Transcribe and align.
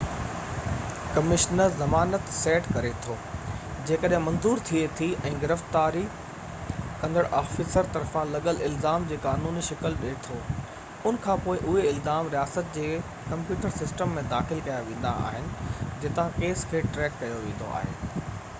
commissioner 1.15 1.73
زمانت 1.81 2.29
set 2.35 2.67
ڪري 2.77 2.91
ٿو 3.01 3.15
جيڪڏهن 3.89 4.23
منظور 4.27 4.61
ٿئي 4.69 4.79
ٿي 5.01 5.09
۽ 5.29 5.35
گرفتار 5.43 5.97
ڪندڙ 7.03 7.23
آفيسر 7.41 7.89
طرفان 7.97 8.31
لڳل 8.37 8.63
الزام 8.69 9.05
جي 9.11 9.19
قانوني 9.27 9.65
شڪل 9.67 9.97
ڏي 10.05 10.13
ٿو 10.29 10.37
ان 11.11 11.19
کانپوءِ 11.27 11.59
اهي 11.67 11.83
الزام 11.91 12.31
رياست 12.37 12.71
جي 12.79 12.89
ڪمپيوٽر 13.29 13.75
سسٽم 13.77 14.15
۾ 14.21 14.23
داخل 14.33 14.63
ڪيا 14.69 14.79
ويندا 14.89 15.13
آهن 15.29 15.53
جتان 16.07 16.33
ڪيس 16.41 16.65
کي 16.73 16.83
ٽريڪ 16.97 17.21
ڪيو 17.25 17.37
ويندو 17.45 17.69
آهي 17.81 18.41